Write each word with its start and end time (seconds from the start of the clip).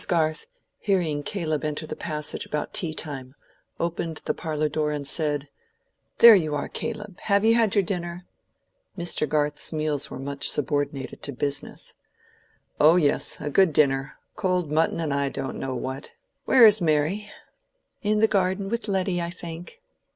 Garth, 0.07 0.47
hearing 0.79 1.21
Caleb 1.21 1.63
enter 1.63 1.85
the 1.85 1.95
passage 1.95 2.43
about 2.43 2.73
tea 2.73 2.91
time, 2.91 3.35
opened 3.79 4.19
the 4.25 4.33
parlor 4.33 4.67
door 4.67 4.91
and 4.91 5.07
said, 5.07 5.47
"There 6.17 6.33
you 6.33 6.55
are, 6.55 6.67
Caleb. 6.67 7.19
Have 7.19 7.45
you 7.45 7.53
had 7.53 7.75
your 7.75 7.83
dinner?" 7.83 8.25
(Mr. 8.97 9.29
Garth's 9.29 9.71
meals 9.71 10.09
were 10.09 10.17
much 10.17 10.49
subordinated 10.49 11.21
to 11.21 11.31
"business.") 11.31 11.93
"Oh 12.79 12.95
yes, 12.95 13.39
a 13.39 13.51
good 13.51 13.73
dinner—cold 13.73 14.71
mutton 14.71 14.99
and 14.99 15.13
I 15.13 15.29
don't 15.29 15.59
know 15.59 15.75
what. 15.75 16.13
Where 16.45 16.65
is 16.65 16.81
Mary?" 16.81 17.29
"In 18.01 18.21
the 18.21 18.27
garden 18.27 18.69
with 18.69 18.87
Letty, 18.87 19.21
I 19.21 19.29
think." 19.29 19.81